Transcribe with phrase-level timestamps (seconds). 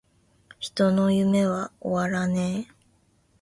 [0.57, 1.71] 人の夢は!!!
[1.79, 2.73] 終わらねェ!!!!